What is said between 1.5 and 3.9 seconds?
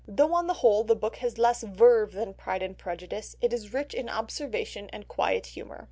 verve than Pride and Prejudice, it is